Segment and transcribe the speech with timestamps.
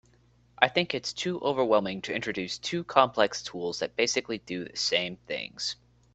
[0.57, 5.15] I think it’s too overwhelming to introduce two complex tools that basically do the same
[5.27, 5.75] things.